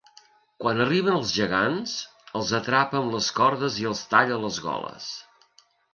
Quan 0.61 0.79
arriben 0.85 1.17
els 1.17 1.33
gegants, 1.39 1.93
els 2.39 2.53
atrapa 2.61 2.99
amb 3.01 3.13
les 3.17 3.27
cordes 3.41 3.77
i 3.85 3.87
els 3.91 4.03
talla 4.15 4.41
les 4.47 4.59
goles. 4.69 5.13